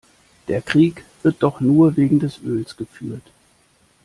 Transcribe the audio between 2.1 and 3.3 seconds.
des Öls geführt.